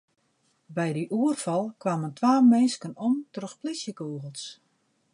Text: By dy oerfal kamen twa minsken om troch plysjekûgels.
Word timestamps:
By 0.75 0.89
dy 0.95 1.03
oerfal 1.19 1.63
kamen 1.83 2.11
twa 2.17 2.33
minsken 2.51 2.93
om 3.07 3.15
troch 3.33 3.55
plysjekûgels. 3.61 4.43